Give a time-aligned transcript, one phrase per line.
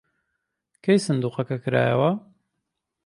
[0.83, 2.09] کەی سندووقەکە کرایەوە؟